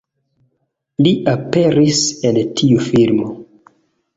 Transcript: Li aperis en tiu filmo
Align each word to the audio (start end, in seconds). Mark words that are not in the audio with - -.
Li 1.07 1.11
aperis 1.33 2.01
en 2.31 2.41
tiu 2.63 2.81
filmo 2.89 3.29